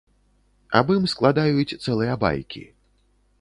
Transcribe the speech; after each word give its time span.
Аб 0.79 0.87
ім 0.95 1.05
складаюць 1.13 1.77
цэлыя 1.85 2.17
байкі. 2.25 2.65